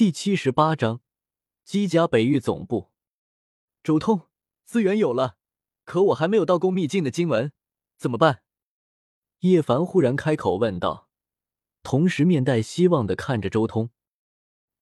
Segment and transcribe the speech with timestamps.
[0.00, 1.02] 第七十八章，
[1.62, 2.90] 机甲北域总部。
[3.82, 4.30] 周通，
[4.64, 5.36] 资源有了，
[5.84, 7.52] 可我还没有道宫秘境的经文，
[7.98, 8.40] 怎么办？
[9.40, 11.10] 叶凡忽然开口问道，
[11.82, 13.90] 同时面带希望的看着周通。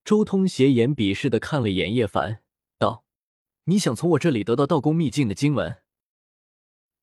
[0.05, 2.45] 周通斜眼鄙视的看了眼叶凡，
[2.79, 3.05] 道
[3.67, 5.83] ：“你想从我这里得到道宫秘境的经文？”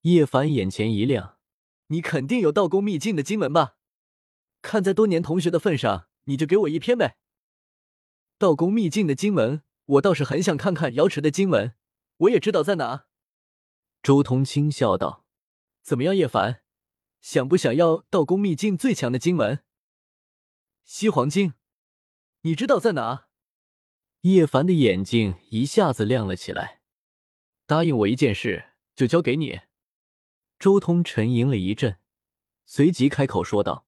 [0.04, 1.38] 叶凡眼前一亮
[1.88, 3.76] ：“你肯定有道宫秘境的经文吧？
[4.62, 7.18] 看在多年同学的份上，你就给我一篇呗。”
[8.38, 10.96] 道宫秘境的经文，我倒是很想看看。
[10.96, 11.74] 瑶池的经文，
[12.18, 13.06] 我也知道在哪。
[14.04, 15.26] 周通轻笑道
[15.82, 16.62] ：“怎么样，叶凡，
[17.22, 19.64] 想不想要道宫秘境最强的经文？
[20.84, 21.54] 西黄经，
[22.42, 23.28] 你知道在哪？”
[24.22, 26.82] 叶凡的眼睛一下子亮了起来。
[27.66, 29.62] 答应我一件事，就交给你。
[30.60, 32.00] 周通沉吟了一阵，
[32.66, 33.88] 随即开口说道：“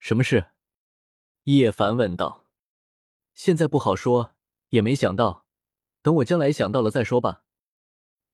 [0.00, 0.50] 什么事？”
[1.44, 2.41] 叶凡问道。
[3.34, 4.34] 现在不好说，
[4.70, 5.46] 也没想到，
[6.02, 7.44] 等我将来想到了再说吧。”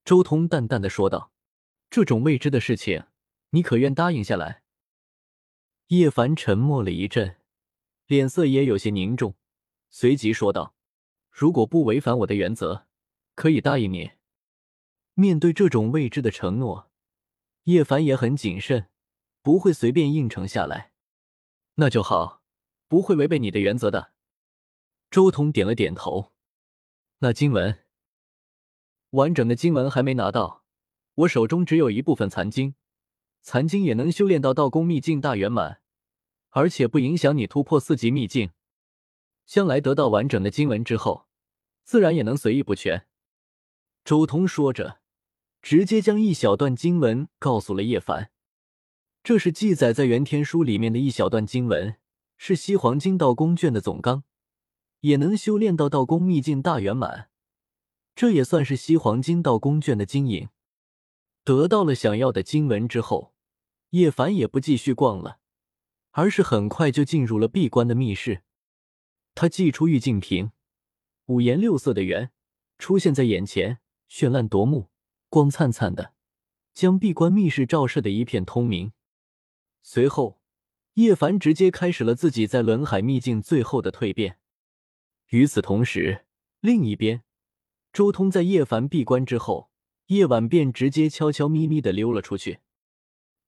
[0.04, 1.32] 周通淡淡的说道
[1.90, 3.04] ，“这种未知的事情，
[3.50, 4.62] 你可愿答应下来？”
[5.88, 7.36] 叶凡沉默了一阵，
[8.06, 9.34] 脸色也有些凝重，
[9.90, 10.74] 随即说道
[11.30, 12.86] ：“如果不违反我的原则，
[13.34, 14.12] 可以答应你。”
[15.14, 16.90] 面对这种未知的承诺，
[17.64, 18.88] 叶凡也很谨慎，
[19.42, 20.92] 不会随便应承下来。
[21.74, 22.42] 那就好，
[22.86, 24.12] 不会违背你的原则的。
[25.10, 26.32] 周通点了点头。
[27.20, 27.78] 那经文，
[29.10, 30.64] 完整的经文还没拿到，
[31.14, 32.74] 我手中只有一部分残经，
[33.40, 35.80] 残经也能修炼到道宫秘境大圆满，
[36.50, 38.50] 而且不影响你突破四级秘境。
[39.46, 41.26] 将来得到完整的经文之后，
[41.82, 43.06] 自然也能随意不全。
[44.04, 45.00] 周通说着，
[45.62, 48.30] 直接将一小段经文告诉了叶凡。
[49.24, 51.96] 这是记载在元天书里面的一小段经文，
[52.36, 54.24] 是西黄经道宫卷的总纲。
[55.00, 57.30] 也能修炼到道宫秘境大圆满，
[58.14, 60.48] 这也算是西黄金道宫卷的经营。
[61.44, 63.32] 得到了想要的经文之后，
[63.90, 65.38] 叶凡也不继续逛了，
[66.10, 68.42] 而是很快就进入了闭关的密室。
[69.34, 70.50] 他祭出玉净瓶，
[71.26, 72.32] 五颜六色的圆
[72.76, 73.78] 出现在眼前，
[74.10, 74.90] 绚烂夺目，
[75.28, 76.12] 光灿灿的，
[76.74, 78.92] 将闭关密室照射的一片通明。
[79.80, 80.40] 随后，
[80.94, 84.38] 叶凡直接开始了自己在轮海秘境最后的蜕变。
[85.28, 86.24] 与此同时，
[86.60, 87.22] 另一边，
[87.92, 89.70] 周通在叶凡闭关之后，
[90.06, 92.60] 夜晚便直接悄悄咪咪的溜了出去，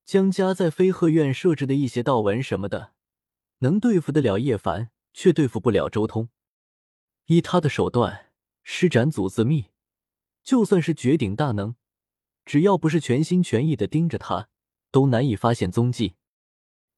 [0.05, 2.93] 江家在飞鹤院设置的一些道文什么的，
[3.61, 6.29] 能对付得了叶凡，却对付不了周通。
[7.27, 8.31] 以他的手段
[8.63, 9.69] 施展祖字秘，
[10.43, 11.77] 就算是绝顶大能，
[12.45, 14.51] 只要不是全心全意的盯着他，
[14.91, 16.17] 都难以发现踪迹。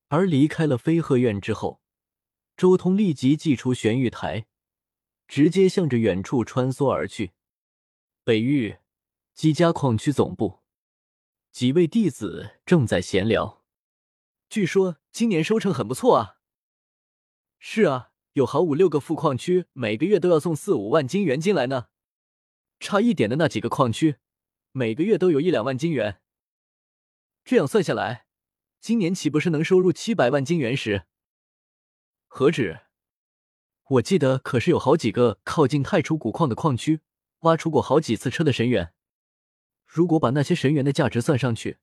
[0.09, 1.81] 而离开了飞鹤院之后，
[2.57, 4.47] 周通立即祭出玄玉台。
[5.33, 7.33] 直接向着远处穿梭而去。
[8.23, 8.77] 北域
[9.33, 10.61] 姬家矿区总部，
[11.51, 13.65] 几位弟子正在闲聊。
[14.51, 16.37] 据说今年收成很不错啊。
[17.59, 21.87] 是啊，有好五六个副矿区，每个月都要送四五万金元进来呢。
[22.79, 24.17] 差一点的那几个矿区，
[24.73, 26.21] 每个月都有一两万金元。
[27.43, 28.27] 这样算下来，
[28.81, 31.07] 今年岂不是能收入七百万金元时？
[32.27, 32.82] 何止！
[33.85, 37.01] 我记得可是有好几个靠近太初古矿的矿区，
[37.41, 38.95] 挖出过好几次车的神元。
[39.85, 41.79] 如果把那些神元的价值算上去，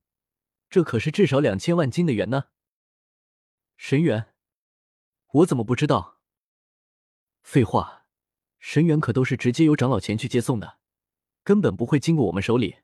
[0.68, 2.46] 这可是至少两千万金的元呢。
[3.76, 4.34] 神元，
[5.32, 6.20] 我怎么不知道？
[7.42, 8.06] 废话，
[8.58, 10.78] 神元可都是直接由长老前去接送的，
[11.44, 12.78] 根本不会经过我们手里。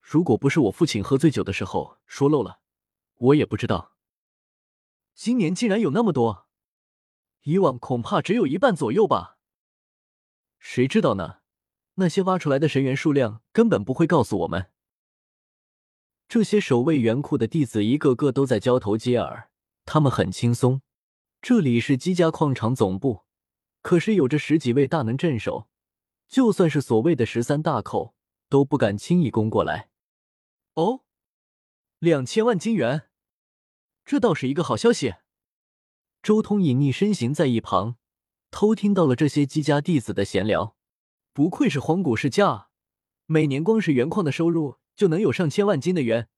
[0.00, 2.60] 如果不是我父亲喝醉酒的时候说漏了，
[3.16, 3.92] 我也不知道。
[5.14, 6.48] 今年竟然有那么多。
[7.42, 9.38] 以往恐怕只有一半左右吧，
[10.58, 11.38] 谁知道呢？
[11.94, 14.70] 那些挖出来的神元数量根本不会告诉我们。
[16.28, 19.50] 这些守卫元库的弟子一个个都在交头接耳，
[19.84, 20.82] 他们很轻松。
[21.40, 23.24] 这里是姬家矿场总部，
[23.82, 25.68] 可是有着十几位大能镇守，
[26.28, 28.14] 就算是所谓的十三大寇
[28.48, 29.90] 都不敢轻易攻过来。
[30.74, 31.00] 哦，
[31.98, 33.10] 两千万金元，
[34.04, 35.16] 这倒是一个好消息。
[36.22, 37.96] 周通隐匿身形在一旁，
[38.52, 40.76] 偷听到了这些姬家弟子的闲聊。
[41.32, 42.68] 不愧是荒古世家，
[43.26, 46.28] 每年光是原矿的收入就能有上千万金的元，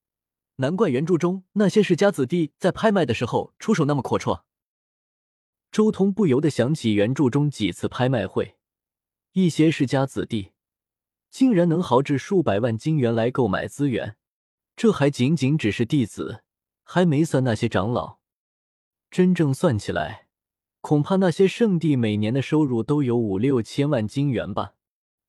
[0.55, 4.41] 难怪原著中那些世家子弟在拍卖的时候出手那么阔绰。
[5.71, 8.55] 周通不由得想起原著中几次拍卖会，
[9.33, 10.53] 一些世家子弟
[11.29, 14.17] 竟然能豪掷数百万金元来购买资源，
[14.75, 16.41] 这还仅仅只是弟子，
[16.83, 18.17] 还没算那些长老。
[19.15, 20.27] 真正算起来，
[20.81, 24.73] 恐怕那些圣地每年的收入都有五六千万金元吧。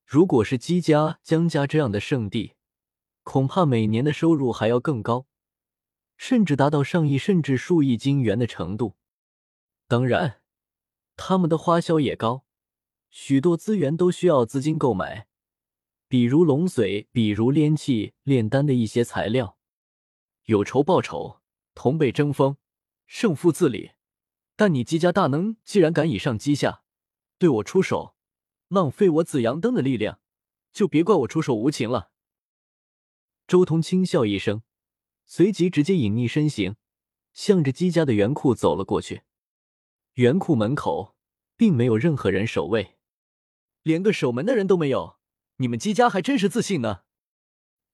[0.05, 2.55] 如果是姬家、江家这样的圣地，
[3.23, 5.27] 恐怕每年的收入还要更高，
[6.17, 8.97] 甚至达到上亿甚至数亿金元的程度。
[9.87, 10.41] 当然，
[11.15, 12.45] 他们的花销也高，
[13.09, 15.29] 许多资源都需要资金购买，
[16.09, 19.57] 比如龙髓，比如炼器、炼丹的一些材料。
[20.47, 21.39] 有仇报仇，
[21.77, 22.57] 同辈争锋，
[23.07, 23.93] 胜负自理。
[24.55, 26.83] 但你姬家大能既然敢以上击下，
[27.39, 28.17] 对我出手，
[28.69, 30.21] 浪费我紫阳灯的力量，
[30.73, 32.11] 就别怪我出手无情了。
[33.47, 34.63] 周通轻笑一声，
[35.25, 36.77] 随即直接隐匿身形，
[37.33, 39.23] 向着姬家的原库走了过去。
[40.15, 41.15] 原库门口
[41.57, 42.97] 并没有任何人守卫，
[43.83, 45.19] 连个守门的人都没有。
[45.59, 47.03] 你们姬家还真是自信呢。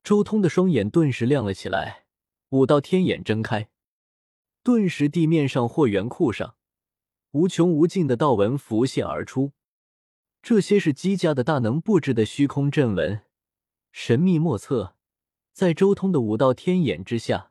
[0.04, 2.06] 周通的双眼顿时亮了起来，
[2.50, 3.68] 五道天眼睁开。
[4.64, 6.54] 顿时，地面上或原库上，
[7.32, 9.52] 无穷无尽的道纹浮现而出。
[10.40, 13.22] 这些是姬家的大能布置的虚空阵纹，
[13.90, 14.96] 神秘莫测。
[15.52, 17.50] 在周通的五道天眼之下，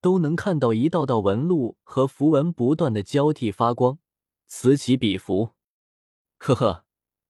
[0.00, 3.98] 都能看到一道道纹路和符文不断的交替发光，
[4.46, 5.54] 此起彼伏。
[6.36, 6.84] 呵呵，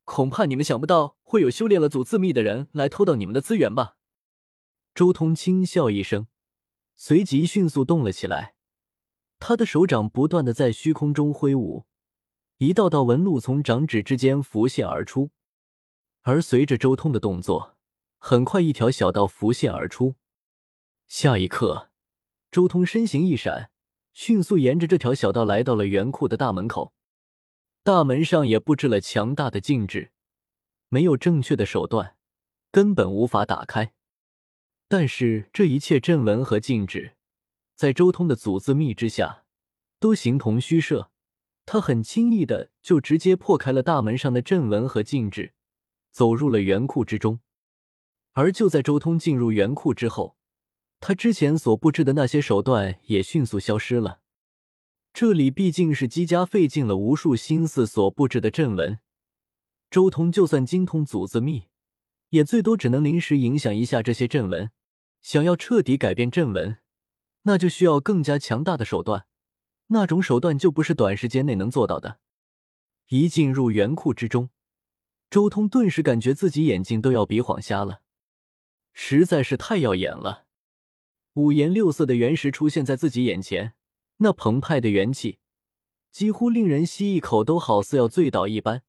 [0.05, 3.97] 恐怕你们想不到会有修炼了祖字秘的人来偷到你们的资源吧？
[4.95, 6.27] 周通轻笑一声，
[6.97, 8.57] 随即迅速动了起来。
[9.45, 11.85] 他的手掌不断的在虚空中挥舞，
[12.59, 15.33] 一道道纹路从掌指之间浮现而出，
[16.21, 17.77] 而随着周通的动作，
[18.19, 20.15] 很快一条小道浮现而出。
[21.09, 21.91] 下一刻，
[22.53, 23.73] 周通身形一闪，
[24.13, 26.93] 迅速沿着这条小道来到了圆库的大门口。
[27.83, 30.13] 大门上也布置了强大的禁制，
[30.89, 32.15] 没有正确的手段，
[32.71, 33.93] 根本无法打开。
[34.87, 37.17] 但是这一切阵纹和禁制。
[37.83, 39.43] 在周通的祖字密之下，
[39.99, 41.11] 都形同虚设。
[41.67, 45.55] 他很轻易的就直接破开了大门上的阵纹和禁制，
[46.13, 47.41] 走入了元库之中。
[48.35, 50.37] 而就在周通进入元库之后，
[51.01, 54.21] 他之前所布置的那些手段也迅速消失了。
[55.13, 59.01] 这里毕竟是姬家费尽了无数心思所布置的阵纹，
[59.91, 61.65] 周通就算精通祖字密，
[62.29, 64.71] 也最多只能临时影响一下这些阵纹。
[65.21, 66.79] 想要彻底改变阵纹，
[67.43, 69.27] 那就需要更加强大的手段，
[69.89, 72.21] 那种手段就不是短时间内能做到的。
[73.09, 74.51] 一进入元库之中，
[75.29, 78.03] 周通顿时感觉自己眼睛都要比晃瞎了，
[78.93, 80.47] 实在是太耀眼了。
[81.35, 83.75] 五颜六色的原石出现在自己眼前，
[84.19, 85.39] 那澎湃的元气
[86.11, 88.83] 几乎令人吸一口都好似要醉倒一般，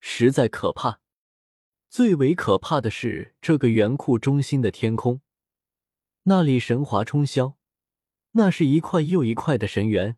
[0.00, 1.00] 实在可怕。
[1.88, 5.20] 最为可怕的是这个元库中心的天空，
[6.24, 7.54] 那里神华冲霄。
[8.32, 10.16] 那是一块又一块的神元，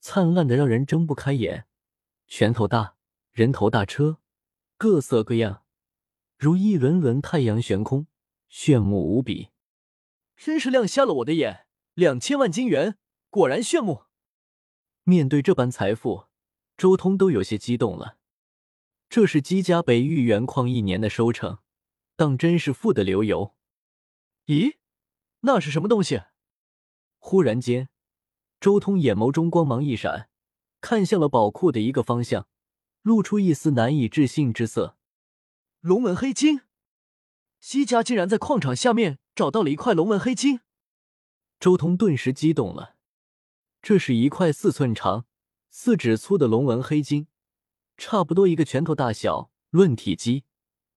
[0.00, 1.66] 灿烂的让人睁不开眼。
[2.26, 2.96] 拳头大，
[3.32, 4.18] 人头大车，
[4.76, 5.62] 各色各样，
[6.36, 8.06] 如一轮轮太阳悬空，
[8.48, 9.50] 炫目无比。
[10.36, 11.66] 真是亮瞎了我的眼！
[11.94, 12.96] 两千万金元，
[13.28, 14.04] 果然炫目。
[15.02, 16.26] 面对这般财富，
[16.76, 18.18] 周通都有些激动了。
[19.08, 21.58] 这是姬家北域原矿一年的收成，
[22.14, 23.54] 当真是富得流油。
[24.46, 24.76] 咦，
[25.40, 26.22] 那是什么东西？
[27.18, 27.88] 忽然间，
[28.60, 30.28] 周通眼眸中光芒一闪，
[30.80, 32.46] 看向了宝库的一个方向，
[33.02, 34.96] 露出一丝难以置信之色。
[35.80, 36.62] 龙纹黑金，
[37.60, 40.60] 西家竟然在矿场下面找到了一块龙纹黑金！
[41.60, 42.96] 周通顿时激动了。
[43.82, 45.26] 这是一块四寸长、
[45.70, 47.26] 四指粗的龙纹黑金，
[47.96, 50.44] 差不多一个拳头大小，论体积，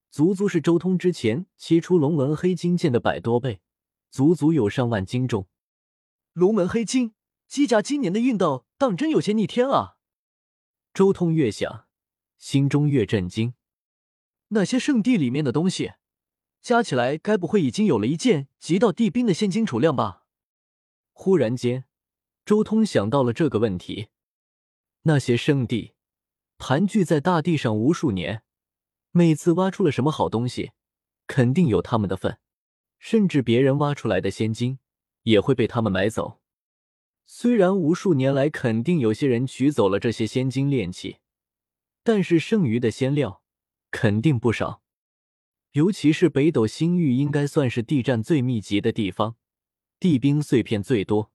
[0.09, 3.61] 足足是周通之前切出龙纹黑金剑的百多倍，
[4.09, 5.47] 足足有上万斤重。
[6.33, 7.13] 龙门黑金，
[7.45, 9.97] 姬家今年的运道当真有些逆天啊！
[10.93, 11.87] 周通越想，
[12.37, 13.53] 心中越震惊。
[14.49, 15.91] 那些圣地里面的东西，
[16.61, 20.25] 加起来该不会已经有了一件极道地兵的现金储量吧？
[21.11, 21.83] 忽然间，
[22.45, 24.07] 周通想到了这个问题。
[25.01, 25.95] 那些圣地
[26.57, 28.43] 盘踞在大地上无数年，
[29.11, 30.71] 每次挖出了什么好东西，
[31.27, 32.39] 肯定有他们的份，
[32.97, 34.79] 甚至别人挖出来的仙金。
[35.23, 36.39] 也会被他们买走。
[37.25, 41.17] 虽然无数年来肯定有些人取走了这些仙金炼器，
[42.03, 43.41] 但是剩余的仙料
[43.89, 44.81] 肯定不少。
[45.71, 49.37] 尤其是北斗星域，应该算是地战最密集的地方，
[49.99, 51.31] 地兵碎片最多。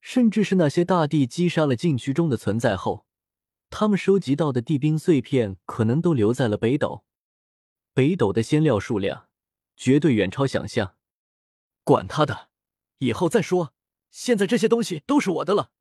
[0.00, 3.04] 甚至是那些大帝击杀了禁区中的存在后，
[3.68, 7.04] 他们收集到的地兵碎片可能都留在了北斗。
[7.94, 9.28] 北斗的仙料数量
[9.76, 10.94] 绝对远超想象。
[11.84, 12.47] 管他的！
[12.98, 13.74] 以后再说，
[14.10, 15.72] 现在这些东西都是我的了。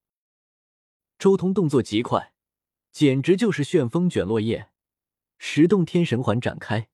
[1.20, 2.34] 周通动作极快，
[2.92, 4.72] 简直就是旋风卷落叶。
[5.38, 6.90] 十洞天神环展开，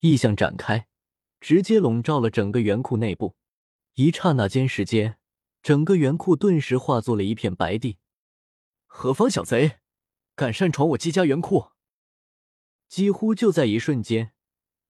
[0.00, 0.88] 异象展开，
[1.40, 3.36] 直接笼罩了整个元库内部。
[3.94, 5.18] 一刹那间时间，
[5.62, 7.98] 整个元库顿时化作了一片白地。
[8.86, 9.78] 何方小贼，
[10.34, 11.70] 敢擅闯我姬家元库？
[12.88, 14.32] 几乎就在一瞬间，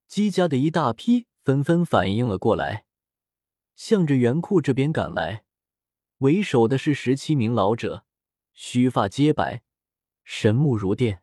[0.08, 2.85] 姬家的一大批纷纷反应了过来，
[3.76, 5.44] 向着袁库这边赶来。
[6.18, 8.04] 为首的是十七名老者，
[8.54, 9.62] 须发皆白，
[10.24, 11.22] 神目如电。